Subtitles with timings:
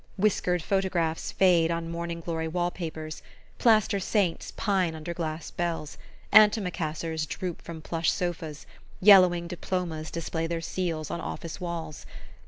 [0.17, 3.21] Whiskered photographs fade on morning glory wallpapers,
[3.59, 5.95] plaster saints pine under glass bells,
[6.33, 8.65] antimacassars droop from plush sofas,
[8.99, 12.07] yellowing diplomas display their seals on office walls.